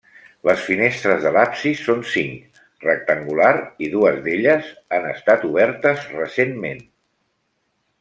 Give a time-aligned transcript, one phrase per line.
[0.49, 6.87] Les finestres de l'absis són cinc, rectangulars i dues d'elles han estat obertes recentment.